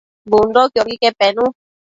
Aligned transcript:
Bundoquiobi 0.33 0.97
que 1.03 1.09
penu 1.19 1.43